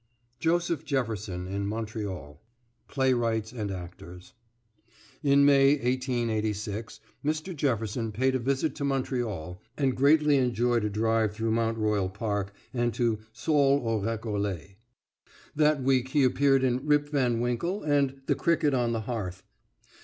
JOSEPH 0.39 0.83
JEFFERSON 0.83 1.45
IN 1.45 1.67
MONTREAL 1.67 2.41
PLAYWRIGHTS 2.87 3.51
AND 3.53 3.69
ACTORS 3.69 4.33
In 5.21 5.45
May, 5.45 5.73
1886, 5.73 7.01
Mr. 7.23 7.55
Jefferson 7.55 8.11
paid 8.11 8.33
a 8.33 8.39
visit 8.39 8.73
to 8.73 8.83
Montreal, 8.83 9.61
and 9.77 9.95
greatly 9.95 10.37
enjoyed 10.37 10.83
a 10.83 10.89
drive 10.89 11.35
through 11.35 11.51
Mount 11.51 11.77
Royal 11.77 12.09
Park 12.09 12.51
and 12.73 12.91
to 12.95 13.19
Sault 13.31 13.83
au 13.85 13.99
Recollet. 14.03 14.77
That 15.55 15.83
week 15.83 16.07
he 16.07 16.23
appeared 16.23 16.63
in 16.63 16.83
"Rip 16.87 17.09
Van 17.09 17.39
Winkle" 17.39 17.83
and 17.83 18.21
"The 18.25 18.33
Cricket 18.33 18.73
on 18.73 18.93
the 18.93 19.01
Hearth." 19.01 19.43